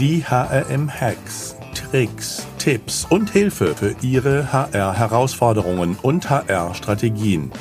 [0.00, 7.52] Die HRM-Hacks, Tricks, Tipps und Hilfe für Ihre HR-Herausforderungen und HR-Strategien.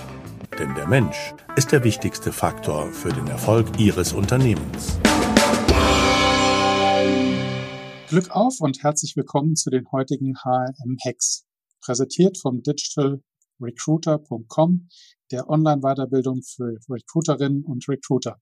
[0.58, 4.98] Denn der Mensch ist der wichtigste Faktor für den Erfolg Ihres Unternehmens.
[8.08, 11.46] Glück auf und herzlich willkommen zu den heutigen HRM-Hacks.
[11.82, 14.88] Präsentiert vom digitalrecruiter.com,
[15.30, 18.40] der Online-Weiterbildung für Recruiterinnen und Recruiter.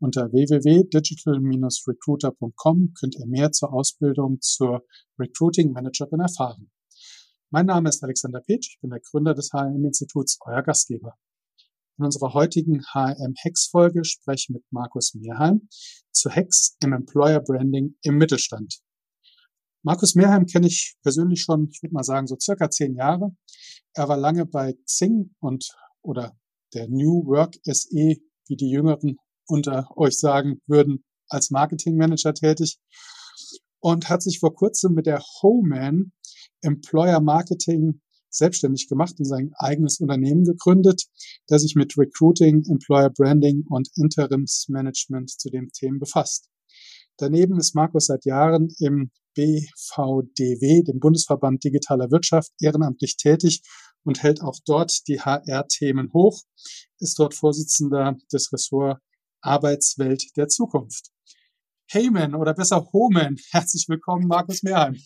[0.00, 4.84] Unter www.digital-recruiter.com könnt ihr mehr zur Ausbildung zur
[5.18, 6.70] Recruiting Managerin erfahren.
[7.50, 11.16] Mein Name ist Alexander Petsch, ich bin der Gründer des HRM-Instituts, euer Gastgeber.
[11.96, 15.68] In unserer heutigen HRM-Hacks-Folge spreche ich mit Markus Mehrheim
[16.10, 18.80] zu Hacks im Employer Branding im Mittelstand.
[19.84, 23.36] Markus Mehrheim kenne ich persönlich schon, ich würde mal sagen, so circa zehn Jahre.
[23.92, 25.68] Er war lange bei Xing und
[26.02, 26.36] oder
[26.72, 28.16] der New Work SE,
[28.48, 32.78] wie die Jüngeren unter euch sagen würden, als Marketingmanager tätig
[33.80, 36.12] und hat sich vor kurzem mit der Homan
[36.62, 41.04] Employer Marketing selbstständig gemacht und sein eigenes Unternehmen gegründet,
[41.46, 46.48] das sich mit Recruiting, Employer Branding und Interimsmanagement zu dem Themen befasst.
[47.16, 53.62] Daneben ist Markus seit Jahren im BVDW, dem Bundesverband Digitaler Wirtschaft, ehrenamtlich tätig
[54.04, 56.42] und hält auch dort die HR-Themen hoch,
[56.98, 58.98] ist dort Vorsitzender des Ressort
[59.44, 61.10] Arbeitswelt der Zukunft.
[61.90, 63.36] Heyman oder besser Homan.
[63.52, 64.96] Herzlich willkommen, Markus Mehrheim.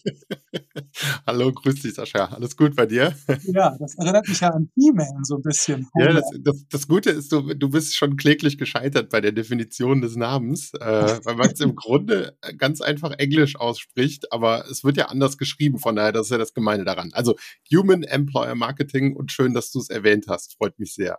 [1.26, 2.26] Hallo, grüß dich, Sascha.
[2.26, 3.14] Alles gut bei dir?
[3.44, 5.88] Ja, das erinnert mich ja an He-Man so ein bisschen.
[5.98, 10.00] Ja, das, das, das, Gute ist, du, du bist schon kläglich gescheitert bei der Definition
[10.00, 14.96] des Namens, äh, weil man es im Grunde ganz einfach Englisch ausspricht, aber es wird
[14.96, 17.10] ja anders geschrieben, von daher, das ist ja das Gemeine daran.
[17.12, 17.36] Also
[17.72, 21.18] Human Employer Marketing und schön, dass du es erwähnt hast, freut mich sehr.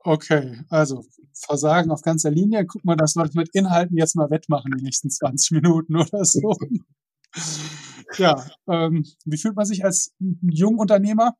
[0.00, 1.04] Okay, also
[1.34, 2.66] Versagen auf ganzer Linie.
[2.66, 6.24] Guck mal, dass wir das mit Inhalten jetzt mal wettmachen, die nächsten 20 Minuten oder
[6.24, 6.56] so.
[8.18, 11.34] ja, ähm, wie fühlt man sich als Jungunternehmer?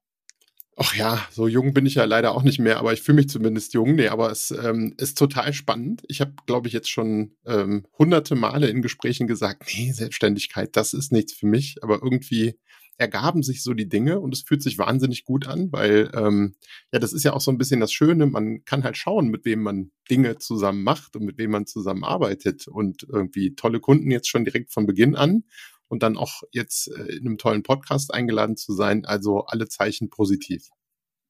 [0.80, 3.28] Ach ja, so jung bin ich ja leider auch nicht mehr, aber ich fühle mich
[3.28, 3.96] zumindest jung.
[3.96, 6.02] Nee, aber es ähm, ist total spannend.
[6.06, 10.94] Ich habe, glaube ich, jetzt schon ähm, hunderte Male in Gesprächen gesagt, nee, Selbstständigkeit, das
[10.94, 11.78] ist nichts für mich.
[11.82, 12.60] Aber irgendwie
[12.98, 16.56] ergaben sich so die Dinge und es fühlt sich wahnsinnig gut an, weil ähm,
[16.92, 19.44] ja, das ist ja auch so ein bisschen das Schöne, man kann halt schauen, mit
[19.44, 24.10] wem man Dinge zusammen macht und mit wem man zusammen arbeitet und irgendwie tolle Kunden
[24.10, 25.44] jetzt schon direkt von Beginn an
[25.86, 30.10] und dann auch jetzt äh, in einem tollen Podcast eingeladen zu sein, also alle Zeichen
[30.10, 30.68] positiv.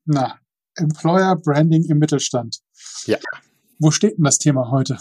[0.06, 0.38] Na,
[0.74, 2.60] Employer Branding im Mittelstand.
[3.04, 3.18] Ja.
[3.78, 4.98] Wo steht denn das Thema heute?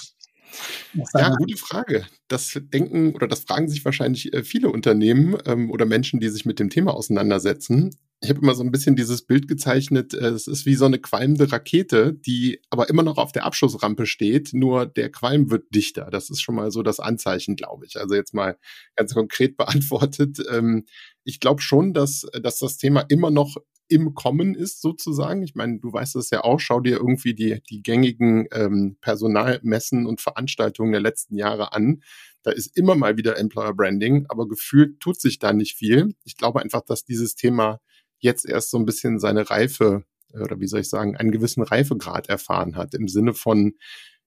[1.14, 2.08] Ja, gute Frage.
[2.28, 6.46] Das denken oder das fragen sich wahrscheinlich äh, viele Unternehmen ähm, oder Menschen, die sich
[6.46, 7.96] mit dem Thema auseinandersetzen.
[8.20, 10.98] Ich habe immer so ein bisschen dieses Bild gezeichnet, äh, es ist wie so eine
[10.98, 16.10] qualmende Rakete, die aber immer noch auf der Abschussrampe steht, nur der Qualm wird dichter.
[16.10, 18.00] Das ist schon mal so das Anzeichen, glaube ich.
[18.00, 18.58] Also jetzt mal
[18.96, 20.40] ganz konkret beantwortet.
[20.52, 20.86] Ähm,
[21.24, 23.58] ich glaube schon, dass, dass das Thema immer noch
[23.90, 25.44] im Kommen ist, sozusagen.
[25.44, 30.06] Ich meine, du weißt es ja auch, schau dir irgendwie die, die gängigen ähm, Personalmessen
[30.06, 32.02] und Veranstaltungen der letzten Jahre an.
[32.44, 36.16] Da ist immer mal wieder Employer Branding, aber gefühlt tut sich da nicht viel.
[36.24, 37.80] Ich glaube einfach, dass dieses Thema
[38.20, 42.30] jetzt erst so ein bisschen seine Reife oder wie soll ich sagen, einen gewissen Reifegrad
[42.30, 43.74] erfahren hat im Sinne von,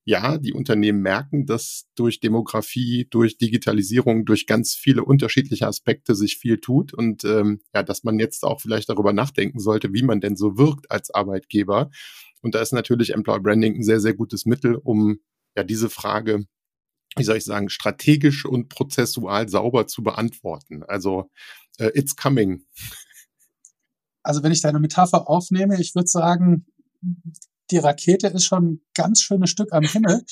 [0.05, 6.39] ja, die Unternehmen merken, dass durch Demografie, durch Digitalisierung, durch ganz viele unterschiedliche Aspekte sich
[6.39, 10.21] viel tut und ähm, ja, dass man jetzt auch vielleicht darüber nachdenken sollte, wie man
[10.21, 11.91] denn so wirkt als Arbeitgeber.
[12.41, 15.21] Und da ist natürlich Employer Branding ein sehr, sehr gutes Mittel, um
[15.55, 16.47] ja diese Frage,
[17.17, 20.83] wie soll ich sagen, strategisch und prozessual sauber zu beantworten.
[20.83, 21.31] Also
[21.79, 22.65] äh, it's coming.
[24.22, 26.66] Also wenn ich deine Metapher aufnehme, ich würde sagen,
[27.70, 30.22] die Rakete ist schon ein ganz schönes Stück am Himmel.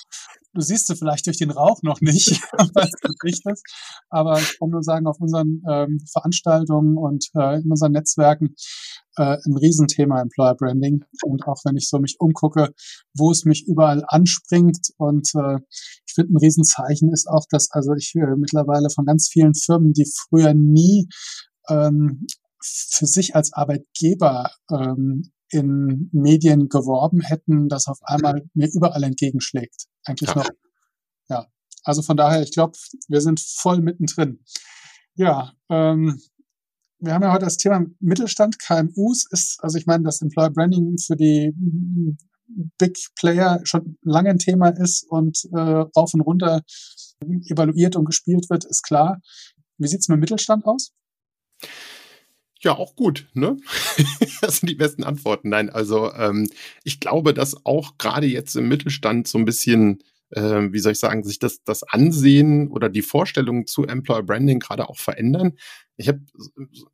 [0.55, 2.29] Du siehst sie vielleicht durch den Rauch noch nicht,
[2.75, 2.91] was
[3.23, 3.63] Licht ist.
[4.09, 8.55] Aber ich kann nur sagen, auf unseren ähm, Veranstaltungen und äh, in unseren Netzwerken
[9.17, 11.05] äh, ein Riesenthema Employer Branding.
[11.23, 12.73] Und auch wenn ich so mich umgucke,
[13.15, 15.59] wo es mich überall anspringt und äh,
[16.07, 19.93] ich finde, ein Riesenzeichen ist auch, dass also ich äh, mittlerweile von ganz vielen Firmen,
[19.93, 21.09] die früher nie
[21.69, 22.27] ähm,
[22.61, 29.87] für sich als Arbeitgeber ähm, in Medien geworben hätten, das auf einmal mir überall entgegenschlägt.
[30.05, 30.37] Eigentlich ja.
[30.37, 30.49] noch.
[31.29, 31.47] Ja.
[31.85, 32.77] Also von daher, ich glaube,
[33.09, 34.45] wir sind voll mittendrin.
[35.15, 36.21] Ja, ähm,
[37.01, 40.97] wir haben ja heute das Thema Mittelstand, KMUs ist, also ich meine, dass Employer Branding
[40.99, 41.55] für die
[42.79, 46.63] Big Player schon lange ein Thema ist und äh, rauf und runter
[47.21, 49.21] evaluiert und gespielt wird, ist klar.
[49.77, 50.93] Wie sieht's mit Mittelstand aus?
[52.61, 53.57] Ja, auch gut, ne?
[54.41, 55.49] das sind die besten Antworten.
[55.49, 56.49] Nein, also ähm,
[56.85, 60.99] ich glaube, dass auch gerade jetzt im Mittelstand so ein bisschen äh, wie soll ich
[60.99, 65.55] sagen, sich das, das Ansehen oder die Vorstellungen zu Employer Branding gerade auch verändern.
[65.97, 66.21] Ich habe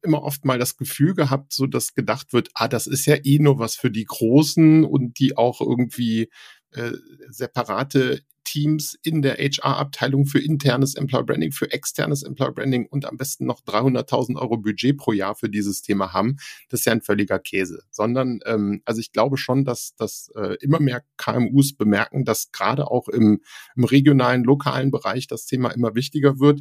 [0.03, 3.39] immer oft mal das Gefühl gehabt, so dass gedacht wird, ah, das ist ja eh
[3.39, 6.31] nur was für die Großen und die auch irgendwie
[6.73, 6.93] äh,
[7.29, 8.23] separate
[8.55, 13.47] Teams in der HR-Abteilung für internes Employer Branding, für externes Employer Branding und am besten
[13.47, 16.37] noch 300.000 Euro Budget pro Jahr für dieses Thema haben,
[16.69, 17.83] das ist ja ein völliger Käse.
[17.91, 22.89] Sondern, ähm, also ich glaube schon, dass, dass äh, immer mehr KMUs bemerken, dass gerade
[22.89, 23.41] auch im,
[23.75, 26.61] im regionalen, lokalen Bereich das Thema immer wichtiger wird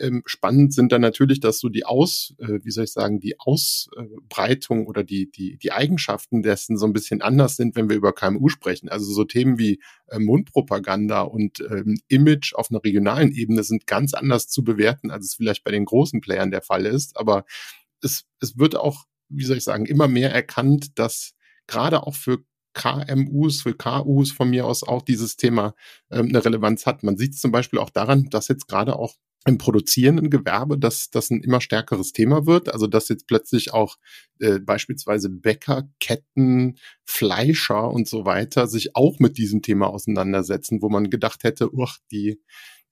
[0.00, 3.38] ähm, spannend sind dann natürlich, dass so die Aus, äh, wie soll ich sagen, die
[3.38, 8.12] Ausbreitung oder die, die, die Eigenschaften dessen so ein bisschen anders sind, wenn wir über
[8.12, 8.88] KMU sprechen.
[8.88, 14.14] Also so Themen wie äh, Mundpropaganda und ähm, Image auf einer regionalen Ebene sind ganz
[14.14, 17.16] anders zu bewerten, als es vielleicht bei den großen Playern der Fall ist.
[17.16, 17.44] Aber
[18.02, 21.34] es, es wird auch, wie soll ich sagen, immer mehr erkannt, dass
[21.66, 22.44] gerade auch für
[22.74, 25.74] KMUs, für KUs von mir aus auch dieses Thema
[26.10, 27.04] ähm, eine Relevanz hat.
[27.04, 29.14] Man sieht es zum Beispiel auch daran, dass jetzt gerade auch
[29.46, 32.72] im produzierenden Gewerbe, dass das ein immer stärkeres Thema wird.
[32.72, 33.96] Also dass jetzt plötzlich auch
[34.40, 40.88] äh, beispielsweise Bäcker, Ketten, Fleischer und so weiter sich auch mit diesem Thema auseinandersetzen, wo
[40.88, 42.40] man gedacht hätte, uch, die,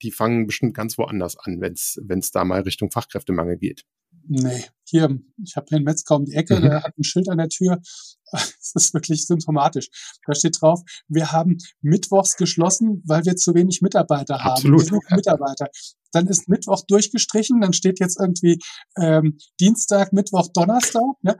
[0.01, 3.85] die fangen bestimmt ganz woanders an, wenn es da mal Richtung Fachkräftemangel geht.
[4.27, 6.61] Nee, hier, ich habe hier einen Metzger um die Ecke, mhm.
[6.61, 7.79] der hat ein Schild an der Tür.
[8.35, 9.89] Es ist wirklich symptomatisch.
[10.25, 14.53] Da steht drauf, wir haben mittwochs geschlossen, weil wir zu wenig Mitarbeiter haben.
[14.53, 14.81] Absolut.
[14.81, 15.67] Wir suchen Mitarbeiter.
[16.13, 18.57] Dann ist Mittwoch durchgestrichen, dann steht jetzt irgendwie
[18.97, 21.35] ähm, Dienstag, Mittwoch, Donnerstag äh,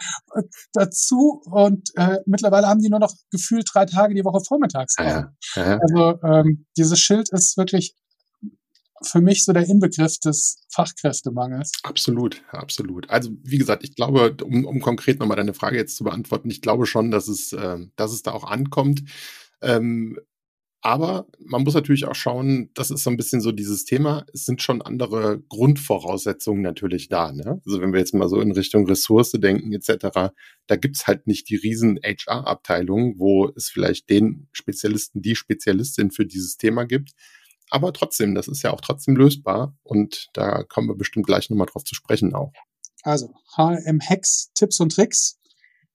[0.73, 4.95] dazu und äh, mittlerweile haben die nur noch gefühlt drei Tage die Woche vormittags.
[4.99, 5.79] Ja, ja.
[5.79, 7.95] Also ähm, dieses Schild ist wirklich
[9.07, 11.71] für mich so der Inbegriff des Fachkräftemangels.
[11.83, 13.09] Absolut, absolut.
[13.09, 16.61] Also wie gesagt, ich glaube, um, um konkret nochmal deine Frage jetzt zu beantworten, ich
[16.61, 19.03] glaube schon, dass es, äh, dass es da auch ankommt.
[19.61, 20.19] Ähm,
[20.85, 24.43] aber man muss natürlich auch schauen, das ist so ein bisschen so dieses Thema, es
[24.43, 27.31] sind schon andere Grundvoraussetzungen natürlich da.
[27.31, 27.61] Ne?
[27.65, 30.33] Also wenn wir jetzt mal so in Richtung Ressource denken etc.,
[30.67, 36.25] da gibt's halt nicht die riesen HR-Abteilung, wo es vielleicht den Spezialisten, die Spezialistin für
[36.25, 37.11] dieses Thema gibt.
[37.69, 41.67] Aber trotzdem, das ist ja auch trotzdem lösbar und da kommen wir bestimmt gleich nochmal
[41.67, 42.53] drauf zu sprechen auch.
[43.03, 45.39] Also HM-Hacks, Tipps und Tricks.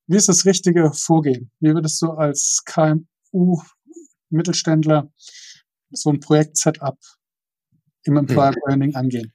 [0.06, 1.50] Wie ist das richtige Vorgehen?
[1.60, 5.12] Wie würdest du als KMU-Mittelständler
[5.90, 6.98] so ein Projekt-Setup
[8.04, 8.60] im Employer hm.
[8.64, 9.32] Branding angehen.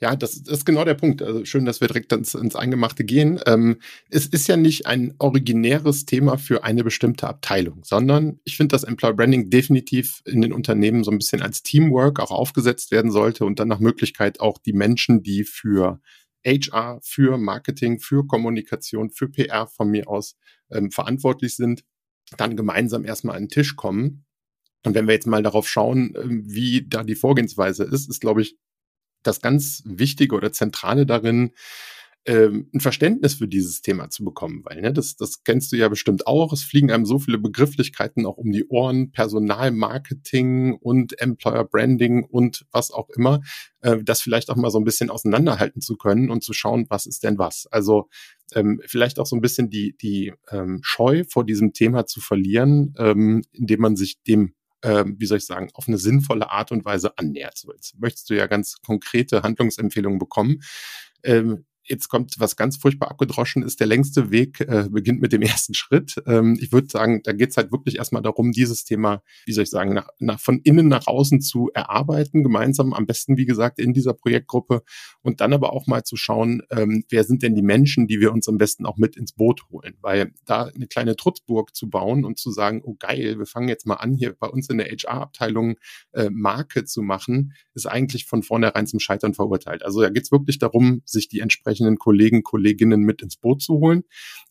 [0.00, 1.22] Ja, das, das, ist genau der Punkt.
[1.22, 3.40] Also schön, dass wir direkt ins, ins Eingemachte gehen.
[3.46, 3.78] Ähm,
[4.10, 8.84] es ist ja nicht ein originäres Thema für eine bestimmte Abteilung, sondern ich finde, dass
[8.84, 13.44] Employer Branding definitiv in den Unternehmen so ein bisschen als Teamwork auch aufgesetzt werden sollte
[13.44, 16.00] und dann nach Möglichkeit auch die Menschen, die für
[16.46, 20.36] HR, für Marketing, für Kommunikation, für PR von mir aus
[20.70, 21.84] ähm, verantwortlich sind,
[22.36, 24.23] dann gemeinsam erstmal an den Tisch kommen
[24.84, 28.42] und wenn wir jetzt mal darauf schauen, ähm, wie da die Vorgehensweise ist, ist, glaube
[28.42, 28.56] ich,
[29.22, 31.52] das ganz Wichtige oder Zentrale darin,
[32.26, 35.88] ähm, ein Verständnis für dieses Thema zu bekommen, weil ne, das, das kennst du ja
[35.88, 36.54] bestimmt auch.
[36.54, 42.64] Es fliegen einem so viele Begrifflichkeiten auch um die Ohren, Personalmarketing und Employer Branding und
[42.72, 43.42] was auch immer,
[43.82, 47.04] äh, das vielleicht auch mal so ein bisschen auseinanderhalten zu können und zu schauen, was
[47.04, 47.66] ist denn was.
[47.70, 48.08] Also
[48.54, 52.94] ähm, vielleicht auch so ein bisschen die, die ähm, Scheu vor diesem Thema zu verlieren,
[52.96, 54.54] ähm, indem man sich dem
[54.84, 57.64] ähm, wie soll ich sagen, auf eine sinnvolle Art und Weise annähert.
[57.98, 60.62] Möchtest du ja ganz konkrete Handlungsempfehlungen bekommen.
[61.22, 63.80] Ähm, jetzt kommt was ganz furchtbar abgedroschen ist.
[63.80, 66.16] Der längste Weg äh, beginnt mit dem ersten Schritt.
[66.26, 69.64] Ähm, ich würde sagen, da geht es halt wirklich erstmal darum, dieses Thema, wie soll
[69.64, 73.78] ich sagen, nach, nach, von innen nach außen zu erarbeiten, gemeinsam, am besten, wie gesagt,
[73.78, 74.82] in dieser Projektgruppe
[75.22, 78.32] und dann aber auch mal zu schauen, ähm, wer sind denn die Menschen, die wir
[78.32, 79.96] uns am besten auch mit ins Boot holen.
[80.00, 83.86] Weil da eine kleine Trutzburg zu bauen und zu sagen, oh geil, wir fangen jetzt
[83.86, 85.76] mal an, hier bei uns in der HR-Abteilung
[86.12, 89.84] äh, Marke zu machen, ist eigentlich von vornherein zum Scheitern verurteilt.
[89.84, 93.62] Also da geht es wirklich darum, sich die entsprechenden entsprechenden Kollegen, Kolleginnen mit ins Boot
[93.62, 94.04] zu holen.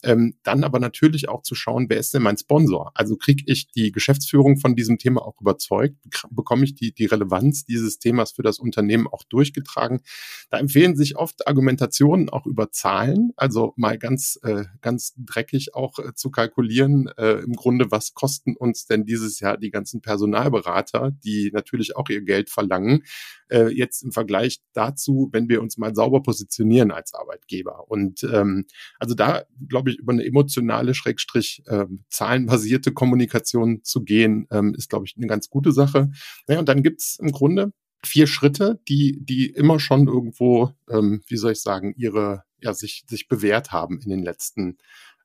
[0.04, 2.92] Ähm, dann aber natürlich auch zu schauen, wer ist denn mein Sponsor?
[2.94, 5.96] Also kriege ich die Geschäftsführung von diesem Thema auch überzeugt?
[6.30, 10.02] Bekomme ich die, die Relevanz dieses Themas für das Unternehmen auch durchgetragen?
[10.50, 16.00] Da empfehlen sich oft Argumentationen auch über Zahlen, also mal ganz, äh, ganz dreckig auch
[16.00, 21.12] äh, zu kalkulieren, äh, im Grunde, was kosten uns denn dieses Jahr die ganzen Personalberater,
[21.24, 23.04] die natürlich auch ihr Geld verlangen,
[23.50, 27.90] äh, jetzt im Vergleich dazu, wenn wir uns mal sauber positionieren als Arbeitgeber.
[27.90, 28.66] Und ähm,
[29.00, 34.90] also da, glaube ich, über eine emotionale, schrägstrich ähm, zahlenbasierte Kommunikation zu gehen, ähm, ist,
[34.90, 36.12] glaube ich, eine ganz gute Sache.
[36.48, 37.74] Ja, und dann gibt's im Grunde
[38.06, 43.06] vier Schritte, die, die immer schon irgendwo, ähm, wie soll ich sagen, ihre, ja, sich,
[43.08, 44.78] sich bewährt haben in den letzten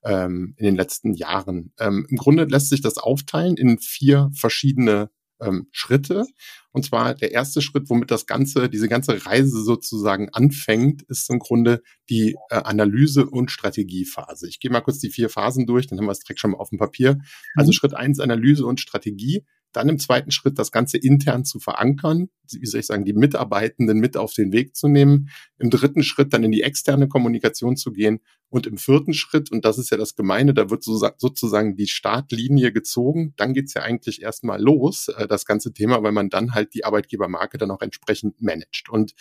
[0.03, 1.73] ähm, in den letzten Jahren.
[1.77, 5.09] Ähm, Im Grunde lässt sich das aufteilen in vier verschiedene
[5.41, 6.25] ähm, Schritte.
[6.71, 11.39] Und zwar der erste Schritt, womit das Ganze, diese ganze Reise sozusagen anfängt, ist im
[11.39, 14.47] Grunde die äh, Analyse- und Strategiephase.
[14.47, 16.57] Ich gehe mal kurz die vier Phasen durch, dann haben wir es direkt schon mal
[16.57, 17.17] auf dem Papier.
[17.55, 17.73] Also mhm.
[17.73, 19.43] Schritt eins Analyse und Strategie.
[19.71, 23.99] Dann im zweiten Schritt das Ganze intern zu verankern, wie soll ich sagen, die Mitarbeitenden
[23.99, 25.29] mit auf den Weg zu nehmen.
[25.59, 28.19] Im dritten Schritt dann in die externe Kommunikation zu gehen.
[28.49, 32.71] Und im vierten Schritt, und das ist ja das Gemeine, da wird sozusagen die Startlinie
[32.71, 33.33] gezogen.
[33.37, 36.85] Dann geht's ja eigentlich erstmal los, äh, das ganze Thema, weil man dann halt die
[36.85, 38.89] Arbeitgebermarke dann auch entsprechend managt.
[38.89, 39.13] Und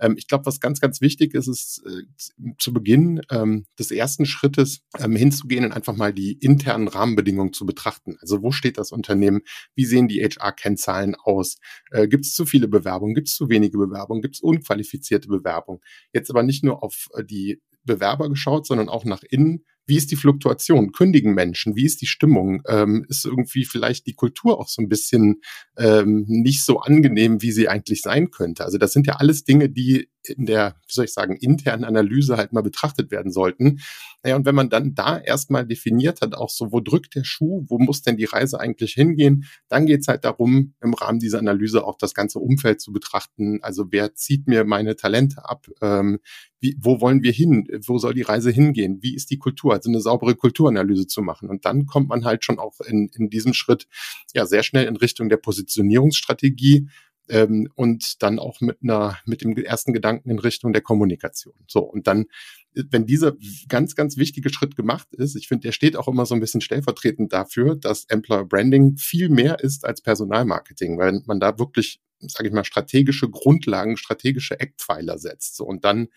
[0.00, 4.26] ähm, ich glaube, was ganz, ganz wichtig ist, ist äh, zu Beginn ähm, des ersten
[4.26, 8.16] Schrittes ähm, hinzugehen und einfach mal die internen Rahmenbedingungen zu betrachten.
[8.20, 9.42] Also wo steht das Unternehmen?
[9.74, 11.58] Wie sehen die HR-Kennzahlen aus?
[11.90, 13.14] Äh, gibt es zu viele Bewerbungen?
[13.14, 14.22] Gibt es zu wenige Bewerbungen?
[14.22, 15.82] Gibt es unqualifizierte Bewerbungen?
[16.12, 19.64] Jetzt aber nicht nur auf äh, die Bewerber geschaut, sondern auch nach innen.
[19.86, 20.92] Wie ist die Fluktuation?
[20.92, 21.74] Kündigen Menschen?
[21.74, 22.62] Wie ist die Stimmung?
[22.68, 25.40] Ähm, ist irgendwie vielleicht die Kultur auch so ein bisschen
[25.76, 28.64] ähm, nicht so angenehm, wie sie eigentlich sein könnte?
[28.64, 32.36] Also das sind ja alles Dinge, die in der, wie soll ich sagen, internen Analyse
[32.36, 33.80] halt mal betrachtet werden sollten.
[34.22, 37.64] Naja, und wenn man dann da erstmal definiert hat, auch so, wo drückt der Schuh,
[37.68, 41.84] wo muss denn die Reise eigentlich hingehen, dann geht's halt darum, im Rahmen dieser Analyse
[41.84, 43.58] auch das ganze Umfeld zu betrachten.
[43.62, 45.66] Also wer zieht mir meine Talente ab?
[45.80, 46.20] Ähm,
[46.60, 47.66] wie, wo wollen wir hin?
[47.86, 48.98] Wo soll die Reise hingehen?
[49.02, 49.72] Wie ist die Kultur?
[49.72, 51.48] Also eine saubere Kulturanalyse zu machen.
[51.48, 53.86] Und dann kommt man halt schon auch in, in diesem Schritt
[54.34, 56.88] ja sehr schnell in Richtung der Positionierungsstrategie
[57.30, 61.54] ähm, und dann auch mit einer, mit dem ersten Gedanken in Richtung der Kommunikation.
[61.66, 62.26] So, und dann,
[62.74, 63.32] wenn dieser
[63.68, 66.60] ganz, ganz wichtige Schritt gemacht ist, ich finde, der steht auch immer so ein bisschen
[66.60, 72.48] stellvertretend dafür, dass Employer Branding viel mehr ist als Personalmarketing, weil man da wirklich, sage
[72.48, 75.56] ich mal, strategische Grundlagen, strategische Eckpfeiler setzt.
[75.56, 76.08] So, und dann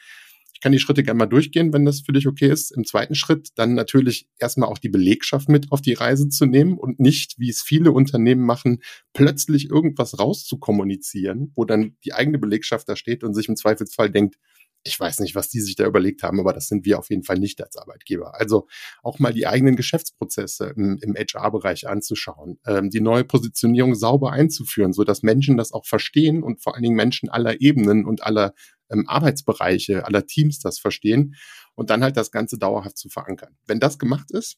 [0.61, 2.71] kann die Schritte gerne mal durchgehen, wenn das für dich okay ist.
[2.71, 6.77] Im zweiten Schritt dann natürlich erstmal auch die Belegschaft mit auf die Reise zu nehmen
[6.77, 8.81] und nicht, wie es viele Unternehmen machen,
[9.13, 14.37] plötzlich irgendwas rauszukommunizieren, wo dann die eigene Belegschaft da steht und sich im Zweifelsfall denkt,
[14.83, 17.23] ich weiß nicht, was die sich da überlegt haben, aber das sind wir auf jeden
[17.23, 18.39] Fall nicht als Arbeitgeber.
[18.39, 18.67] Also
[19.01, 24.93] auch mal die eigenen Geschäftsprozesse im, im HR-Bereich anzuschauen, ähm, die neue Positionierung sauber einzuführen,
[24.93, 28.53] so dass Menschen das auch verstehen und vor allen Dingen Menschen aller Ebenen und aller
[28.89, 31.35] ähm, Arbeitsbereiche, aller Teams das verstehen
[31.75, 33.57] und dann halt das Ganze dauerhaft zu verankern.
[33.65, 34.57] Wenn das gemacht ist,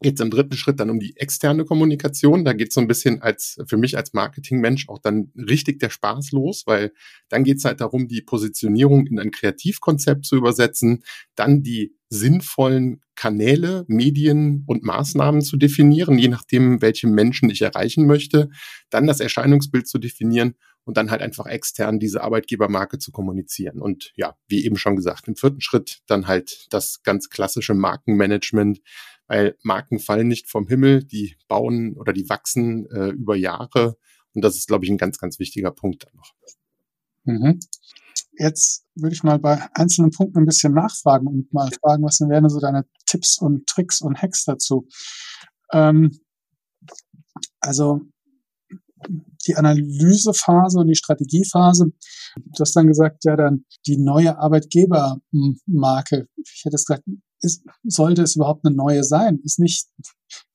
[0.00, 2.44] es im dritten Schritt dann um die externe Kommunikation.
[2.44, 5.90] Da geht es so ein bisschen als für mich als Marketingmensch auch dann richtig der
[5.90, 6.92] Spaß los, weil
[7.28, 11.02] dann geht es halt darum, die Positionierung in ein Kreativkonzept zu übersetzen,
[11.34, 18.06] dann die sinnvollen Kanäle, Medien und Maßnahmen zu definieren, je nachdem, welche Menschen ich erreichen
[18.06, 18.48] möchte,
[18.90, 23.82] dann das Erscheinungsbild zu definieren und dann halt einfach extern diese Arbeitgebermarke zu kommunizieren.
[23.82, 28.80] Und ja, wie eben schon gesagt, im vierten Schritt dann halt das ganz klassische Markenmanagement,
[29.28, 33.96] weil Marken fallen nicht vom Himmel, die bauen oder die wachsen äh, über Jahre.
[34.34, 36.32] Und das ist, glaube ich, ein ganz, ganz wichtiger Punkt dann noch.
[37.24, 37.60] Mhm.
[38.38, 42.30] Jetzt würde ich mal bei einzelnen Punkten ein bisschen nachfragen und mal fragen, was denn
[42.30, 44.88] wären so deine Tipps und Tricks und Hacks dazu?
[45.72, 46.18] Ähm,
[47.60, 48.00] also
[49.46, 51.92] die Analysephase und die Strategiephase.
[52.36, 56.28] Du hast dann gesagt, ja, dann die neue Arbeitgebermarke.
[56.36, 57.04] Ich hätte es gesagt,
[57.40, 59.40] ist, sollte es überhaupt eine neue sein?
[59.44, 59.88] Ist nicht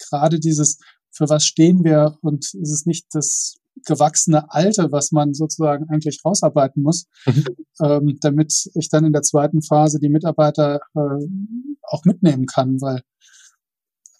[0.09, 0.79] gerade dieses,
[1.11, 6.21] für was stehen wir und ist es nicht das gewachsene Alte, was man sozusagen eigentlich
[6.23, 7.45] rausarbeiten muss, mhm.
[7.81, 11.27] ähm, damit ich dann in der zweiten Phase die Mitarbeiter äh,
[11.81, 13.01] auch mitnehmen kann, weil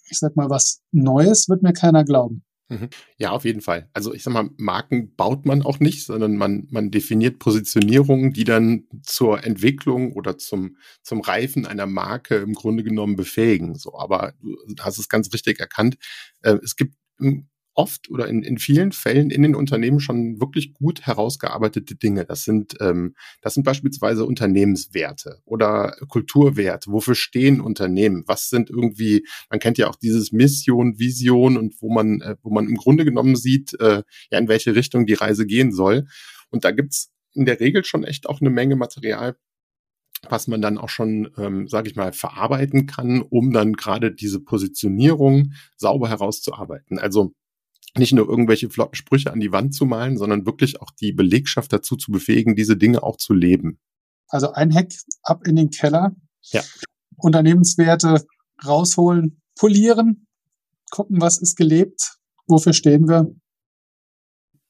[0.09, 2.43] ich sag mal, was Neues wird mir keiner glauben.
[2.69, 2.89] Mhm.
[3.17, 3.89] Ja, auf jeden Fall.
[3.93, 8.45] Also ich sag mal, Marken baut man auch nicht, sondern man, man definiert Positionierungen, die
[8.45, 13.75] dann zur Entwicklung oder zum, zum Reifen einer Marke im Grunde genommen befähigen.
[13.75, 15.97] So, aber du hast es ganz richtig erkannt.
[16.41, 16.95] Äh, es gibt
[17.75, 22.25] oft oder in, in vielen Fällen in den Unternehmen schon wirklich gut herausgearbeitete Dinge.
[22.25, 26.91] Das sind, ähm, das sind beispielsweise Unternehmenswerte oder Kulturwerte.
[26.91, 28.23] Wofür stehen Unternehmen?
[28.27, 32.51] Was sind irgendwie, man kennt ja auch dieses Mission, Vision und wo man, äh, wo
[32.51, 36.05] man im Grunde genommen sieht, äh, ja, in welche Richtung die Reise gehen soll.
[36.49, 39.35] Und da gibt's in der Regel schon echt auch eine Menge Material,
[40.29, 44.39] was man dann auch schon, ähm, sage ich mal, verarbeiten kann, um dann gerade diese
[44.39, 46.99] Positionierung sauber herauszuarbeiten.
[46.99, 47.33] Also
[47.97, 51.71] nicht nur irgendwelche flotten Sprüche an die Wand zu malen, sondern wirklich auch die Belegschaft
[51.71, 53.79] dazu zu befähigen, diese Dinge auch zu leben.
[54.27, 56.15] Also ein Hack ab in den Keller,
[56.51, 56.61] ja.
[57.17, 58.25] Unternehmenswerte
[58.65, 60.27] rausholen, polieren,
[60.89, 63.35] gucken, was ist gelebt, wofür stehen wir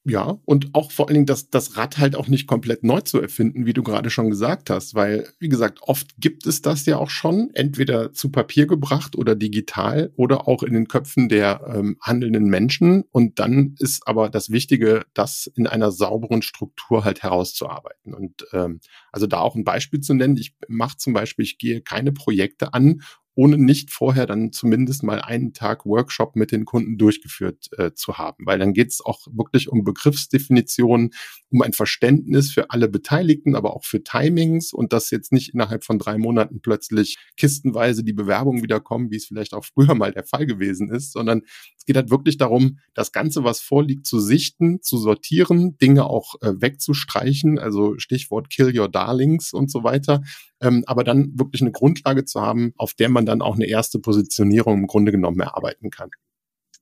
[0.05, 3.22] Ja, und auch vor allen Dingen das, das Rad halt auch nicht komplett neu zu
[3.22, 6.98] erfinden, wie du gerade schon gesagt hast, weil, wie gesagt, oft gibt es das ja
[6.98, 11.95] auch schon, entweder zu Papier gebracht oder digital oder auch in den Köpfen der ähm,
[12.01, 13.05] handelnden Menschen.
[13.12, 18.13] Und dann ist aber das Wichtige, das in einer sauberen Struktur halt herauszuarbeiten.
[18.13, 18.81] Und ähm,
[19.13, 22.74] also da auch ein Beispiel zu nennen, ich mache zum Beispiel, ich gehe keine Projekte
[22.74, 23.01] an
[23.36, 28.18] ohne nicht vorher dann zumindest mal einen Tag Workshop mit den Kunden durchgeführt äh, zu
[28.18, 28.46] haben.
[28.46, 31.12] Weil dann geht es auch wirklich um Begriffsdefinitionen,
[31.50, 35.84] um ein Verständnis für alle Beteiligten, aber auch für Timings und dass jetzt nicht innerhalb
[35.84, 40.12] von drei Monaten plötzlich kistenweise die Bewerbungen wieder kommen, wie es vielleicht auch früher mal
[40.12, 41.42] der Fall gewesen ist, sondern
[41.78, 46.36] es geht halt wirklich darum, das Ganze, was vorliegt, zu sichten, zu sortieren, Dinge auch
[46.42, 50.22] äh, wegzustreichen, also Stichwort Kill Your Darlings und so weiter,
[50.62, 54.00] ähm, aber dann wirklich eine Grundlage zu haben, auf der man dann auch eine erste
[54.00, 56.10] Positionierung im Grunde genommen erarbeiten kann.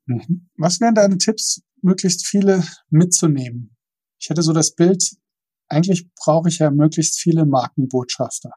[0.06, 0.50] Mhm.
[0.58, 3.76] Was wären deine Tipps, möglichst viele mitzunehmen?
[4.20, 5.12] Ich hätte so das Bild,
[5.68, 8.52] eigentlich brauche ich ja möglichst viele Markenbotschafter.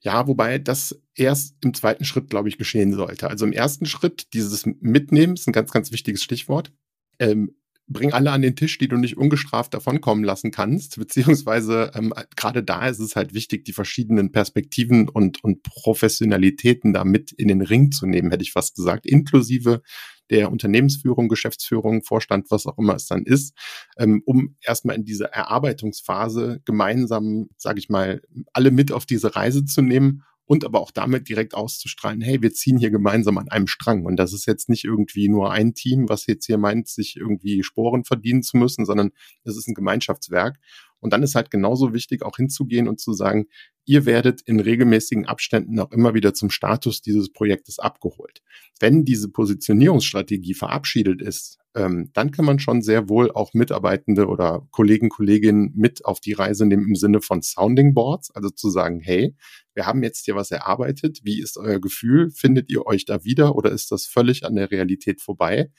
[0.00, 3.28] Ja, wobei das erst im zweiten Schritt, glaube ich, geschehen sollte.
[3.28, 6.72] Also im ersten Schritt, dieses Mitnehmen ist ein ganz, ganz wichtiges Stichwort.
[7.18, 7.56] Ähm,
[7.88, 10.96] bring alle an den Tisch, die du nicht ungestraft davonkommen lassen kannst.
[10.98, 17.04] Beziehungsweise ähm, gerade da ist es halt wichtig, die verschiedenen Perspektiven und, und Professionalitäten da
[17.04, 19.82] mit in den Ring zu nehmen, hätte ich fast gesagt, inklusive
[20.30, 23.54] der Unternehmensführung, Geschäftsführung, Vorstand, was auch immer es dann ist,
[23.96, 28.20] ähm, um erstmal in diese Erarbeitungsphase gemeinsam, sage ich mal,
[28.52, 32.54] alle mit auf diese Reise zu nehmen und aber auch damit direkt auszustrahlen, hey, wir
[32.54, 34.06] ziehen hier gemeinsam an einem Strang.
[34.06, 37.62] Und das ist jetzt nicht irgendwie nur ein Team, was jetzt hier meint, sich irgendwie
[37.62, 39.10] Sporen verdienen zu müssen, sondern
[39.44, 40.58] es ist ein Gemeinschaftswerk.
[41.00, 43.46] Und dann ist halt genauso wichtig, auch hinzugehen und zu sagen,
[43.84, 48.40] ihr werdet in regelmäßigen Abständen auch immer wieder zum Status dieses Projektes abgeholt.
[48.80, 54.66] Wenn diese Positionierungsstrategie verabschiedet ist, ähm, dann kann man schon sehr wohl auch Mitarbeitende oder
[54.72, 59.00] Kollegen, Kolleginnen mit auf die Reise nehmen im Sinne von Sounding Boards, also zu sagen,
[59.00, 59.36] hey,
[59.74, 63.54] wir haben jetzt hier was erarbeitet, wie ist euer Gefühl, findet ihr euch da wieder
[63.54, 65.70] oder ist das völlig an der Realität vorbei?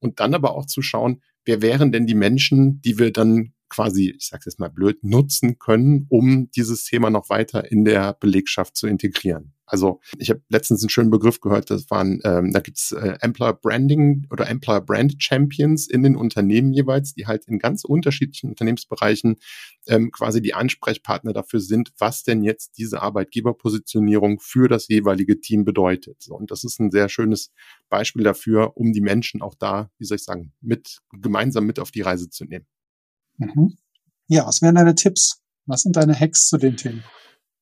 [0.00, 4.14] Und dann aber auch zu schauen, wer wären denn die Menschen, die wir dann quasi,
[4.16, 8.76] ich sage jetzt mal blöd, nutzen können, um dieses Thema noch weiter in der Belegschaft
[8.76, 9.52] zu integrieren.
[9.66, 13.54] Also ich habe letztens einen schönen Begriff gehört, das waren, ähm, da gibt's äh, Employer
[13.54, 19.36] Branding oder Employer Brand Champions in den Unternehmen jeweils, die halt in ganz unterschiedlichen Unternehmensbereichen
[19.86, 25.64] ähm, quasi die Ansprechpartner dafür sind, was denn jetzt diese Arbeitgeberpositionierung für das jeweilige Team
[25.64, 26.22] bedeutet.
[26.22, 27.50] So, und das ist ein sehr schönes
[27.88, 31.90] Beispiel dafür, um die Menschen auch da, wie soll ich sagen, mit gemeinsam mit auf
[31.90, 32.66] die Reise zu nehmen.
[33.38, 33.76] Mhm.
[34.28, 35.40] Ja, was wären deine Tipps?
[35.66, 37.02] Was sind deine Hacks zu den Themen?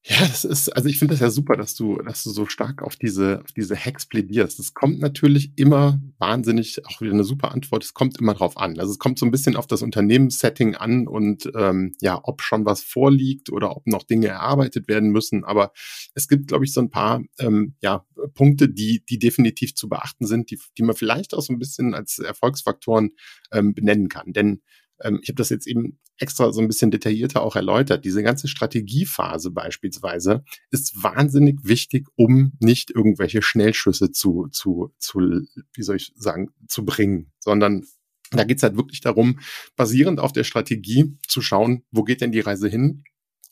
[0.05, 2.83] Ja, das ist, also ich finde das ja super, dass du, dass du so stark
[2.83, 4.59] auf diese, auf diese Hacks plädierst.
[4.59, 8.81] Es kommt natürlich immer wahnsinnig, auch wieder eine super Antwort, es kommt immer drauf an.
[8.81, 12.65] Also es kommt so ein bisschen auf das Unternehmenssetting an und ähm, ja, ob schon
[12.65, 15.45] was vorliegt oder ob noch Dinge erarbeitet werden müssen.
[15.45, 15.71] Aber
[16.15, 18.05] es gibt, glaube ich, so ein paar ähm, ja,
[18.35, 21.95] Punkte, die, die definitiv zu beachten sind, die, die man vielleicht auch so ein bisschen
[21.95, 23.11] als Erfolgsfaktoren
[23.53, 24.33] ähm, benennen kann.
[24.33, 24.63] Denn
[25.03, 28.05] ähm, ich habe das jetzt eben extra so ein bisschen detaillierter auch erläutert.
[28.05, 35.83] Diese ganze Strategiephase beispielsweise ist wahnsinnig wichtig, um nicht irgendwelche Schnellschüsse zu, zu, zu, wie
[35.83, 37.85] soll ich sagen, zu bringen, sondern
[38.31, 39.41] da geht es halt wirklich darum,
[39.77, 43.05] basierend auf der Strategie zu schauen, wo geht denn die Reise hin?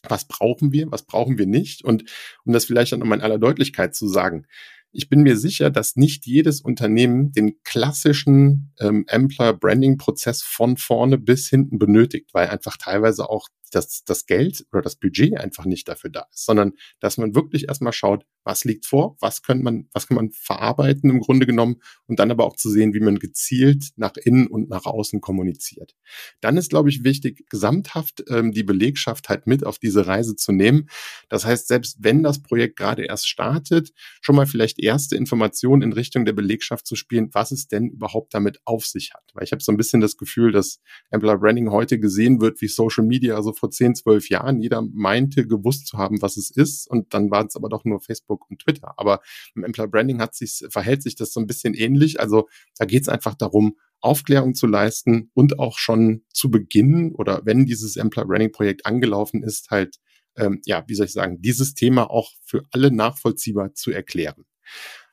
[0.08, 0.90] Was brauchen wir?
[0.90, 1.84] Was brauchen wir nicht?
[1.84, 2.04] Und
[2.44, 4.46] um das vielleicht dann nochmal in aller Deutlichkeit zu sagen,
[4.92, 10.76] ich bin mir sicher, dass nicht jedes Unternehmen den klassischen ähm, Employer Branding Prozess von
[10.76, 15.64] vorne bis hinten benötigt, weil einfach teilweise auch das, das Geld oder das Budget einfach
[15.64, 19.62] nicht dafür da ist, sondern dass man wirklich erstmal schaut, was liegt vor, was kann
[19.62, 23.00] man, was kann man verarbeiten im Grunde genommen und dann aber auch zu sehen, wie
[23.00, 25.94] man gezielt nach innen und nach außen kommuniziert.
[26.40, 30.52] Dann ist, glaube ich, wichtig, gesamthaft ähm, die Belegschaft halt mit auf diese Reise zu
[30.52, 30.88] nehmen.
[31.28, 35.92] Das heißt, selbst wenn das Projekt gerade erst startet, schon mal vielleicht erste Informationen in
[35.92, 39.24] Richtung der Belegschaft zu spielen, was es denn überhaupt damit auf sich hat.
[39.34, 40.80] Weil ich habe so ein bisschen das Gefühl, dass
[41.10, 44.60] Employer Branding heute gesehen wird wie Social Media, also vor 10, 12 Jahren.
[44.60, 46.88] Jeder meinte, gewusst zu haben, was es ist.
[46.88, 48.94] Und dann waren es aber doch nur Facebook und Twitter.
[48.96, 49.20] Aber
[49.54, 52.18] im Employer Branding hat sich, verhält sich das so ein bisschen ähnlich.
[52.18, 57.42] Also da geht es einfach darum, Aufklärung zu leisten und auch schon zu Beginn oder
[57.44, 59.96] wenn dieses Employer Branding Projekt angelaufen ist, halt,
[60.36, 64.44] ähm, ja, wie soll ich sagen, dieses Thema auch für alle nachvollziehbar zu erklären.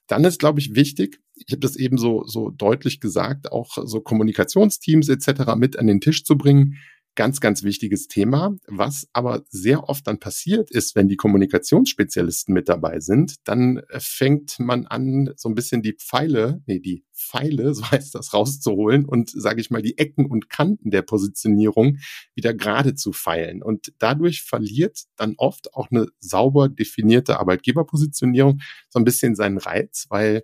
[0.07, 3.99] Dann ist, glaube ich, wichtig, ich habe das eben so, so deutlich gesagt, auch so
[3.99, 5.55] Kommunikationsteams etc.
[5.57, 6.77] mit an den Tisch zu bringen,
[7.17, 8.55] ganz, ganz wichtiges Thema.
[8.67, 13.99] Was aber sehr oft dann passiert ist, wenn die Kommunikationsspezialisten mit dabei sind, dann äh,
[13.99, 19.03] fängt man an, so ein bisschen die Pfeile, nee, die Pfeile, so heißt das, rauszuholen
[19.03, 21.97] und, sage ich mal, die Ecken und Kanten der Positionierung
[22.35, 23.61] wieder gerade zu feilen.
[23.61, 30.05] Und dadurch verliert dann oft auch eine sauber definierte Arbeitgeberpositionierung so ein bisschen seinen Reiz,
[30.09, 30.43] weil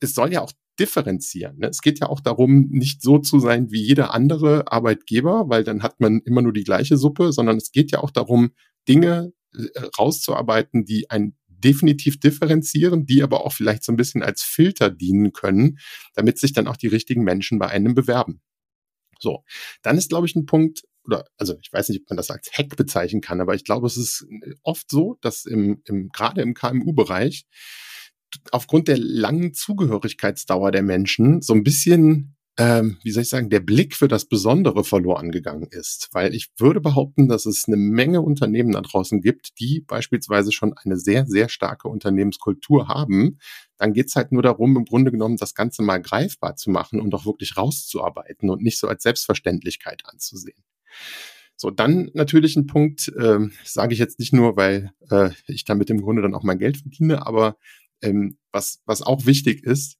[0.00, 1.58] es soll ja auch differenzieren.
[1.58, 1.68] Ne?
[1.68, 5.82] Es geht ja auch darum, nicht so zu sein wie jeder andere Arbeitgeber, weil dann
[5.82, 8.52] hat man immer nur die gleiche Suppe, sondern es geht ja auch darum,
[8.88, 9.66] Dinge äh,
[9.98, 15.32] rauszuarbeiten, die ein definitiv differenzieren, die aber auch vielleicht so ein bisschen als Filter dienen
[15.32, 15.78] können,
[16.14, 18.40] damit sich dann auch die richtigen Menschen bei einem bewerben.
[19.18, 19.42] So,
[19.82, 22.52] dann ist, glaube ich, ein Punkt, oder also ich weiß nicht, ob man das als
[22.52, 24.26] Hack bezeichnen kann, aber ich glaube, es ist
[24.62, 27.46] oft so, dass im, im gerade im KMU-Bereich
[28.52, 33.60] aufgrund der langen Zugehörigkeitsdauer der Menschen so ein bisschen, ähm, wie soll ich sagen, der
[33.60, 36.08] Blick für das Besondere verloren gegangen ist.
[36.12, 40.74] Weil ich würde behaupten, dass es eine Menge Unternehmen da draußen gibt, die beispielsweise schon
[40.76, 43.38] eine sehr, sehr starke Unternehmenskultur haben.
[43.76, 47.14] Dann geht's halt nur darum, im Grunde genommen das Ganze mal greifbar zu machen und
[47.14, 50.64] auch wirklich rauszuarbeiten und nicht so als Selbstverständlichkeit anzusehen.
[51.60, 55.90] So, dann natürlich ein Punkt, äh, sage ich jetzt nicht nur, weil äh, ich damit
[55.90, 57.56] im Grunde dann auch mein Geld verdiene, aber
[58.02, 59.96] ähm, was, was auch wichtig ist,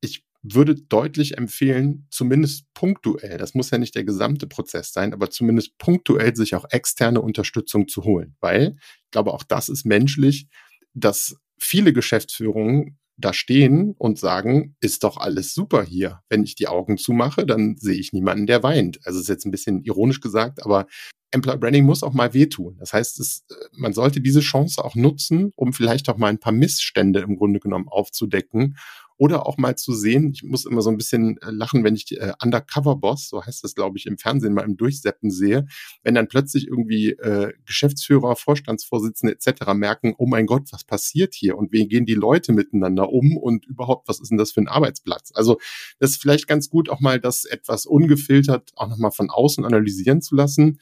[0.00, 5.30] ich würde deutlich empfehlen, zumindest punktuell, das muss ja nicht der gesamte Prozess sein, aber
[5.30, 10.48] zumindest punktuell sich auch externe Unterstützung zu holen, weil ich glaube, auch das ist menschlich,
[10.94, 16.20] dass viele Geschäftsführungen da stehen und sagen, ist doch alles super hier.
[16.28, 18.98] Wenn ich die Augen zumache, dann sehe ich niemanden, der weint.
[19.04, 20.86] Also ist jetzt ein bisschen ironisch gesagt, aber
[21.30, 22.76] Employer Branding muss auch mal wehtun.
[22.78, 26.40] Das heißt, es, äh, man sollte diese Chance auch nutzen, um vielleicht auch mal ein
[26.40, 28.76] paar Missstände im Grunde genommen aufzudecken
[29.18, 32.04] oder auch mal zu sehen, ich muss immer so ein bisschen äh, lachen, wenn ich
[32.04, 35.66] die äh, Undercover Boss, so heißt das, glaube ich, im Fernsehen mal im Durchseppen sehe,
[36.02, 39.72] wenn dann plötzlich irgendwie äh, Geschäftsführer, Vorstandsvorsitzende etc.
[39.74, 43.64] merken, oh mein Gott, was passiert hier und wie gehen die Leute miteinander um und
[43.66, 45.32] überhaupt, was ist denn das für ein Arbeitsplatz?
[45.34, 45.58] Also
[45.98, 50.20] das ist vielleicht ganz gut, auch mal das etwas ungefiltert auch nochmal von außen analysieren
[50.20, 50.78] zu lassen.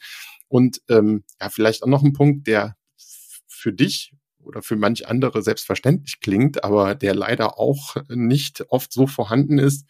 [0.47, 2.75] Und ähm, ja, vielleicht auch noch ein Punkt, der
[3.47, 9.07] für dich oder für manch andere selbstverständlich klingt, aber der leider auch nicht oft so
[9.07, 9.85] vorhanden ist,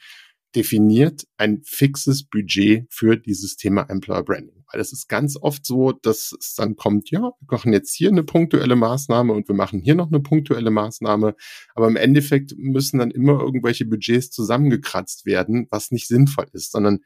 [0.55, 4.63] definiert ein fixes Budget für dieses Thema Employer Branding.
[4.71, 8.09] Weil es ist ganz oft so, dass es dann kommt, ja, wir machen jetzt hier
[8.09, 11.35] eine punktuelle Maßnahme und wir machen hier noch eine punktuelle Maßnahme.
[11.75, 17.01] Aber im Endeffekt müssen dann immer irgendwelche Budgets zusammengekratzt werden, was nicht sinnvoll ist, sondern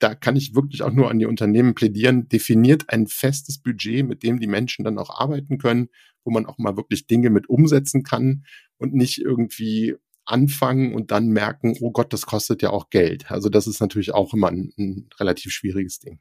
[0.00, 4.22] da kann ich wirklich auch nur an die Unternehmen plädieren, definiert ein festes Budget, mit
[4.22, 5.88] dem die Menschen dann auch arbeiten können,
[6.24, 8.44] wo man auch mal wirklich Dinge mit umsetzen kann
[8.78, 13.30] und nicht irgendwie anfangen und dann merken, oh Gott, das kostet ja auch Geld.
[13.30, 16.20] Also das ist natürlich auch immer ein, ein relativ schwieriges Ding.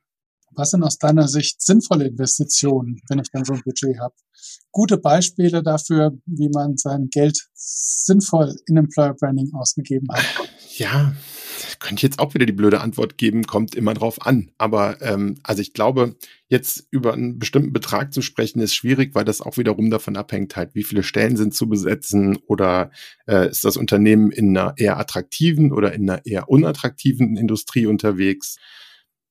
[0.51, 4.15] Was sind aus deiner Sicht sinnvolle Investitionen, wenn ich dann so ein Budget habe?
[4.71, 10.25] Gute Beispiele dafür, wie man sein Geld sinnvoll in Employer Branding ausgegeben hat.
[10.79, 11.13] Ja,
[11.79, 14.51] könnte ich jetzt auch wieder die blöde Antwort geben, kommt immer drauf an.
[14.57, 16.15] Aber ähm, also ich glaube,
[16.47, 20.55] jetzt über einen bestimmten Betrag zu sprechen, ist schwierig, weil das auch wiederum davon abhängt,
[20.55, 22.91] halt, wie viele Stellen sind zu besetzen oder
[23.27, 28.55] äh, ist das Unternehmen in einer eher attraktiven oder in einer eher unattraktiven Industrie unterwegs.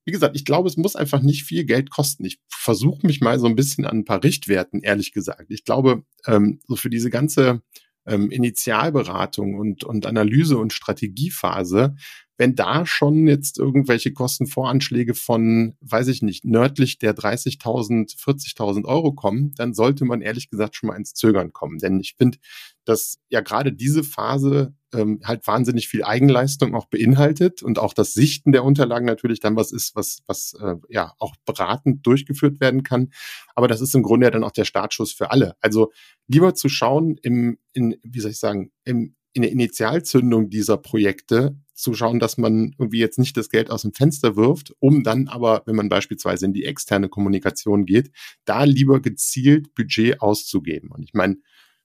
[0.05, 2.27] Wie gesagt, ich glaube, es muss einfach nicht viel Geld kosten.
[2.27, 5.47] Ich versuche mich mal so ein bisschen an ein paar Richtwerten, ehrlich gesagt.
[5.49, 7.63] Ich glaube, ähm, so für diese ganze
[8.09, 11.95] ähm, Initialberatung und, und Analyse und Strategiephase
[12.39, 19.13] wenn da schon jetzt irgendwelche Kostenvoranschläge von, weiß ich nicht, nördlich der 30.000, 40.000 Euro
[19.13, 21.79] kommen, dann sollte man ehrlich gesagt schon mal ins Zögern kommen.
[21.79, 22.39] Denn ich finde,
[22.85, 28.15] dass ja gerade diese Phase ähm, halt wahnsinnig viel Eigenleistung auch beinhaltet und auch das
[28.15, 32.83] Sichten der Unterlagen natürlich dann was ist, was, was äh, ja auch beratend durchgeführt werden
[32.83, 33.11] kann.
[33.55, 35.57] Aber das ist im Grunde ja dann auch der Startschuss für alle.
[35.61, 35.93] Also
[36.27, 41.57] lieber zu schauen im, in, wie soll ich sagen, im, in der Initialzündung dieser Projekte
[41.75, 45.29] zu schauen, dass man irgendwie jetzt nicht das Geld aus dem Fenster wirft, um dann
[45.29, 48.11] aber, wenn man beispielsweise in die externe Kommunikation geht,
[48.45, 50.91] da lieber gezielt Budget auszugeben.
[50.91, 51.37] Und ich meine,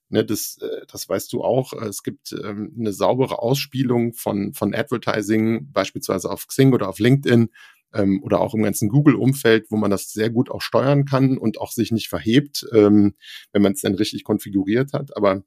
[0.08, 4.74] ne, das, äh, das weißt du auch, es gibt ähm, eine saubere Ausspielung von, von
[4.74, 7.50] Advertising, beispielsweise auf Xing oder auf LinkedIn
[7.92, 11.60] ähm, oder auch im ganzen Google-Umfeld, wo man das sehr gut auch steuern kann und
[11.60, 13.14] auch sich nicht verhebt, ähm,
[13.52, 15.16] wenn man es dann richtig konfiguriert hat.
[15.16, 15.42] Aber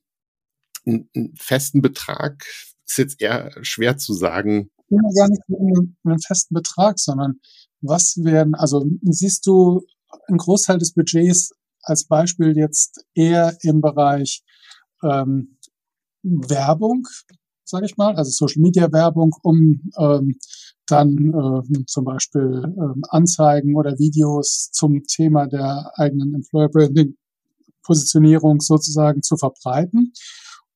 [0.85, 2.45] einen festen Betrag
[2.85, 4.69] ist jetzt eher schwer zu sagen.
[4.89, 5.41] Ja, gar nicht
[6.05, 7.39] einen festen Betrag, sondern
[7.81, 9.85] was werden, also siehst du
[10.27, 14.43] einen Großteil des Budgets als Beispiel jetzt eher im Bereich
[15.03, 15.57] ähm,
[16.23, 17.07] Werbung,
[17.63, 20.37] sage ich mal, also Social Media Werbung, um ähm,
[20.87, 27.15] dann äh, zum Beispiel äh, Anzeigen oder Videos zum Thema der eigenen Employer Branding
[27.83, 30.13] Positionierung sozusagen zu verbreiten?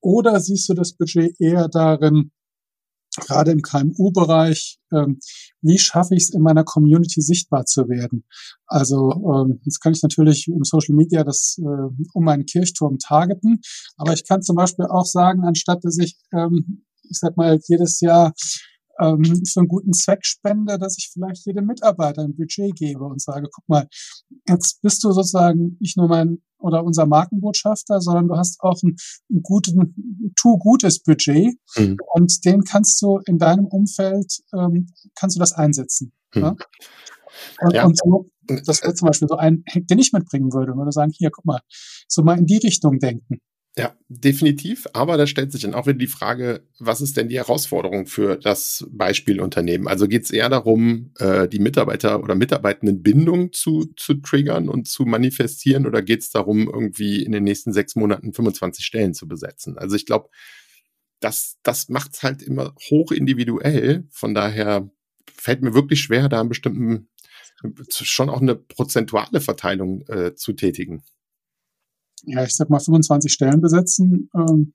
[0.01, 2.31] Oder siehst du das Budget eher darin,
[3.17, 5.19] gerade im KMU-Bereich, ähm,
[5.61, 8.23] wie schaffe ich es in meiner Community sichtbar zu werden?
[8.67, 13.59] Also ähm, jetzt kann ich natürlich im Social Media das äh, um meinen Kirchturm targeten,
[13.97, 17.99] aber ich kann zum Beispiel auch sagen, anstatt dass ich, ähm, ich sag mal, jedes
[17.99, 18.33] Jahr
[19.01, 23.21] ähm, für einen guten Zweck spende, dass ich vielleicht jedem Mitarbeiter ein Budget gebe und
[23.21, 23.87] sage, guck mal,
[24.47, 28.95] jetzt bist du sozusagen nicht nur mein oder unser Markenbotschafter, sondern du hast auch ein,
[29.31, 31.97] ein guten, tu gutes Budget mhm.
[32.13, 36.13] und den kannst du in deinem Umfeld, ähm, kannst du das einsetzen.
[36.35, 36.41] Mhm.
[36.41, 36.55] Ja?
[37.61, 37.85] Und, ja.
[37.85, 41.11] und so, das wäre zum Beispiel so ein Hack, den ich mitbringen würde, würde sagen,
[41.15, 41.61] hier, guck mal,
[42.07, 43.39] so mal in die Richtung denken.
[43.77, 44.85] Ja, definitiv.
[44.91, 48.35] Aber da stellt sich dann auch wieder die Frage, was ist denn die Herausforderung für
[48.35, 49.87] das Beispielunternehmen?
[49.87, 55.05] Also geht es eher darum, äh, die Mitarbeiter oder Mitarbeitendenbindung zu, zu triggern und zu
[55.05, 59.77] manifestieren oder geht es darum, irgendwie in den nächsten sechs Monaten 25 Stellen zu besetzen?
[59.77, 60.29] Also ich glaube,
[61.21, 64.05] das, das macht es halt immer hoch individuell.
[64.11, 64.89] Von daher
[65.33, 67.07] fällt mir wirklich schwer, da einen bestimmten,
[67.89, 71.03] schon auch eine prozentuale Verteilung äh, zu tätigen
[72.23, 74.73] ja, ich sag mal, 25 Stellen besetzen, ähm,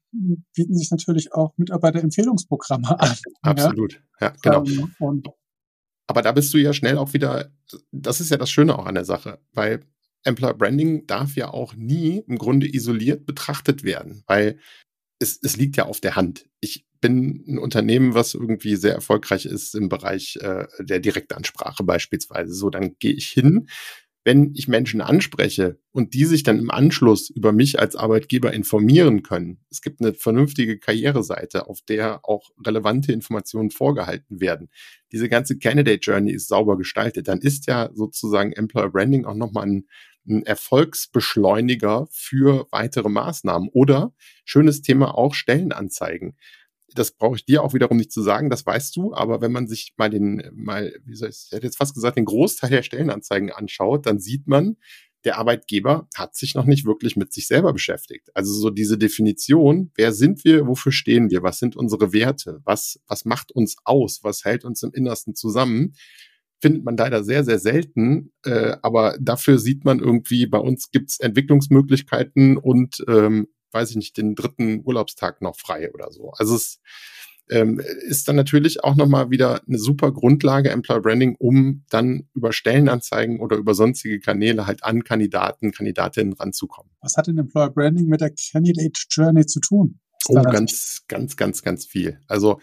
[0.54, 3.16] bieten sich natürlich auch Mitarbeiterempfehlungsprogramme an.
[3.42, 4.64] Absolut, ja, ja genau.
[4.64, 5.28] Ähm, und
[6.06, 7.50] Aber da bist du ja schnell auch wieder,
[7.92, 9.80] das ist ja das Schöne auch an der Sache, weil
[10.24, 14.58] Employer Branding darf ja auch nie im Grunde isoliert betrachtet werden, weil
[15.18, 16.46] es, es liegt ja auf der Hand.
[16.60, 22.52] Ich bin ein Unternehmen, was irgendwie sehr erfolgreich ist im Bereich äh, der Direktansprache beispielsweise.
[22.52, 23.68] So, dann gehe ich hin,
[24.26, 29.22] wenn ich Menschen anspreche und die sich dann im Anschluss über mich als Arbeitgeber informieren
[29.22, 34.68] können, es gibt eine vernünftige Karriereseite, auf der auch relevante Informationen vorgehalten werden.
[35.12, 37.28] Diese ganze Candidate Journey ist sauber gestaltet.
[37.28, 39.86] Dann ist ja sozusagen Employer Branding auch nochmal ein,
[40.28, 43.68] ein Erfolgsbeschleuniger für weitere Maßnahmen.
[43.72, 44.12] Oder
[44.44, 46.34] schönes Thema auch Stellenanzeigen
[46.94, 49.66] das brauche ich dir auch wiederum nicht zu sagen, das weißt du, aber wenn man
[49.66, 52.82] sich mal den, mal, wie soll ich, ich hätte jetzt fast gesagt, den Großteil der
[52.82, 54.76] Stellenanzeigen anschaut, dann sieht man,
[55.24, 58.30] der Arbeitgeber hat sich noch nicht wirklich mit sich selber beschäftigt.
[58.34, 63.00] Also so diese Definition, wer sind wir, wofür stehen wir, was sind unsere Werte, was,
[63.08, 65.94] was macht uns aus, was hält uns im Innersten zusammen,
[66.60, 68.32] findet man leider sehr, sehr selten.
[68.44, 74.16] Äh, aber dafür sieht man irgendwie, bei uns gibt's Entwicklungsmöglichkeiten und ähm, weiß ich nicht,
[74.16, 76.32] den dritten Urlaubstag noch frei oder so.
[76.36, 76.80] Also es
[77.48, 82.52] ähm, ist dann natürlich auch nochmal wieder eine super Grundlage Employer Branding, um dann über
[82.52, 86.90] Stellenanzeigen oder über sonstige Kanäle halt an Kandidaten, Kandidatinnen ranzukommen.
[87.00, 90.00] Was hat denn Employer Branding mit der Candidate Journey zu tun?
[90.28, 92.18] Oh, ganz, ganz, ganz, ganz viel.
[92.26, 92.60] Also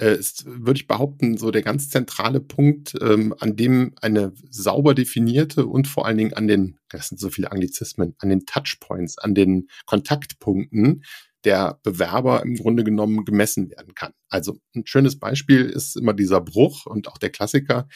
[0.00, 4.94] äh, ist, würde ich behaupten, so der ganz zentrale Punkt, ähm, an dem eine sauber
[4.94, 9.18] definierte und vor allen Dingen an den, das sind so viele Anglizismen, an den Touchpoints,
[9.18, 11.04] an den Kontaktpunkten
[11.44, 14.12] der Bewerber im Grunde genommen gemessen werden kann.
[14.28, 17.88] Also ein schönes Beispiel ist immer dieser Bruch und auch der Klassiker,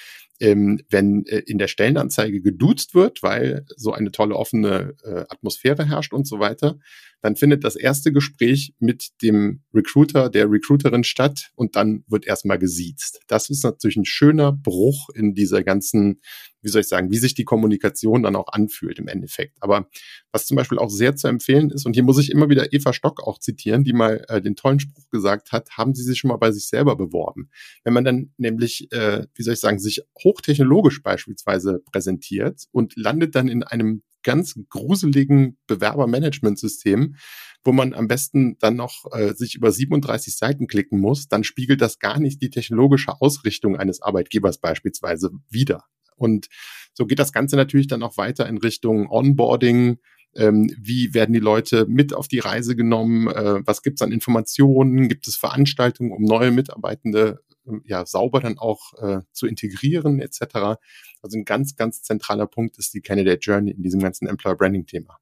[0.44, 5.86] ähm, wenn äh, in der Stellenanzeige geduzt wird, weil so eine tolle offene äh, Atmosphäre
[5.86, 6.78] herrscht und so weiter,
[7.24, 12.58] dann findet das erste Gespräch mit dem Recruiter, der Recruiterin statt und dann wird erstmal
[12.58, 13.22] gesiezt.
[13.28, 16.20] Das ist natürlich ein schöner Bruch in dieser ganzen,
[16.60, 19.56] wie soll ich sagen, wie sich die Kommunikation dann auch anfühlt im Endeffekt.
[19.62, 19.88] Aber
[20.32, 22.92] was zum Beispiel auch sehr zu empfehlen ist, und hier muss ich immer wieder Eva
[22.92, 26.28] Stock auch zitieren, die mal äh, den tollen Spruch gesagt hat, haben Sie sich schon
[26.28, 27.48] mal bei sich selber beworben?
[27.84, 30.02] Wenn man dann nämlich, äh, wie soll ich sagen, sich
[30.34, 37.16] hochtechnologisch beispielsweise präsentiert und landet dann in einem ganz gruseligen Bewerbermanagementsystem,
[37.62, 41.80] wo man am besten dann noch äh, sich über 37 Seiten klicken muss, dann spiegelt
[41.80, 45.84] das gar nicht die technologische Ausrichtung eines Arbeitgebers beispielsweise wider.
[46.16, 46.48] Und
[46.94, 49.98] so geht das Ganze natürlich dann auch weiter in Richtung Onboarding,
[50.36, 54.12] ähm, wie werden die Leute mit auf die Reise genommen, äh, was gibt es an
[54.12, 57.40] Informationen, gibt es Veranstaltungen, um neue Mitarbeitende
[57.84, 60.78] ja sauber dann auch äh, zu integrieren etc.
[61.22, 64.86] Also ein ganz, ganz zentraler Punkt ist die Candidate Journey in diesem ganzen Employer Branding
[64.86, 65.18] Thema.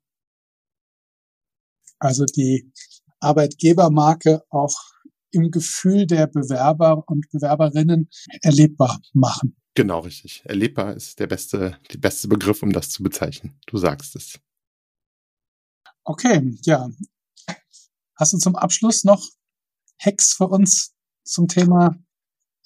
[1.99, 2.73] Also die
[3.21, 4.75] Arbeitgebermarke auch
[5.31, 8.11] im Gefühl der Bewerber und Bewerberinnen
[8.43, 9.57] erlebbar machen.
[9.75, 10.43] Genau, richtig.
[10.45, 13.59] Erlebbar ist der beste, die beste Begriff, um das zu bezeichnen.
[13.67, 14.39] Du sagst es.
[16.05, 16.91] Okay, ja.
[18.17, 19.27] Hast du zum Abschluss noch
[19.99, 20.93] Hacks für uns
[21.25, 21.97] zum Thema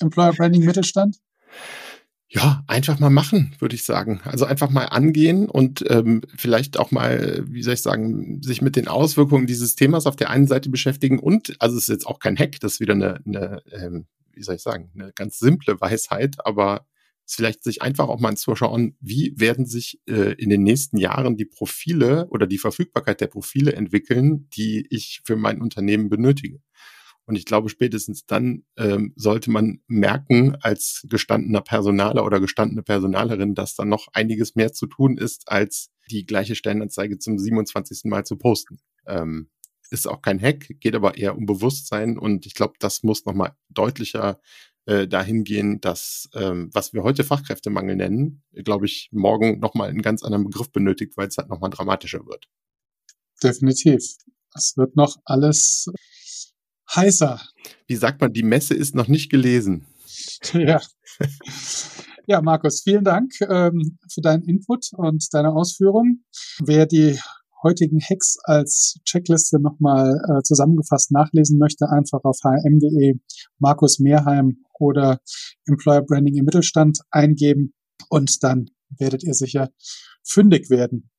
[0.01, 1.17] Employer Branding Mittelstand?
[2.29, 4.21] Ja, einfach mal machen, würde ich sagen.
[4.25, 8.75] Also einfach mal angehen und ähm, vielleicht auch mal, wie soll ich sagen, sich mit
[8.75, 12.19] den Auswirkungen dieses Themas auf der einen Seite beschäftigen und, also es ist jetzt auch
[12.19, 14.07] kein Hack, das ist wieder eine, eine ähm,
[14.37, 16.87] wie soll ich sagen, eine ganz simple Weisheit, aber
[17.27, 21.45] vielleicht sich einfach auch mal anzuschauen, wie werden sich äh, in den nächsten Jahren die
[21.45, 26.61] Profile oder die Verfügbarkeit der Profile entwickeln, die ich für mein Unternehmen benötige.
[27.27, 33.55] Und ich glaube, spätestens dann ähm, sollte man merken, als gestandener Personaler oder gestandene Personalerin,
[33.55, 38.03] dass da noch einiges mehr zu tun ist, als die gleiche Stellenanzeige zum 27.
[38.05, 38.79] Mal zu posten.
[39.07, 39.51] Ähm,
[39.91, 43.57] ist auch kein Hack, geht aber eher um Bewusstsein und ich glaube, das muss nochmal
[43.69, 44.41] deutlicher
[44.87, 50.23] äh, dahin dass ähm, was wir heute Fachkräftemangel nennen, glaube ich, morgen nochmal einen ganz
[50.23, 52.49] anderen Begriff benötigt, weil es halt nochmal dramatischer wird.
[53.43, 54.03] Definitiv.
[54.55, 55.89] Es wird noch alles
[56.95, 57.41] heißer.
[57.87, 59.87] Wie sagt man, die Messe ist noch nicht gelesen.
[60.53, 60.81] Ja.
[62.27, 66.25] Ja, Markus, vielen Dank ähm, für deinen Input und deine Ausführungen.
[66.59, 67.19] Wer die
[67.63, 73.15] heutigen Hacks als Checkliste nochmal äh, zusammengefasst nachlesen möchte, einfach auf hm.de
[73.59, 75.21] Markus Mehrheim oder
[75.67, 77.75] Employer Branding im Mittelstand eingeben
[78.09, 79.71] und dann werdet ihr sicher
[80.25, 81.11] fündig werden.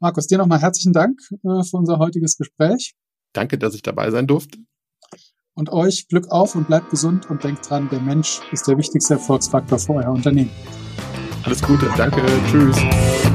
[0.00, 2.94] Markus, dir nochmal herzlichen Dank äh, für unser heutiges Gespräch.
[3.34, 4.58] Danke, dass ich dabei sein durfte.
[5.54, 9.14] Und euch Glück auf und bleibt gesund und denkt dran, der Mensch ist der wichtigste
[9.14, 10.50] Erfolgsfaktor für euer Unternehmen.
[11.44, 13.33] Alles Gute, danke, tschüss.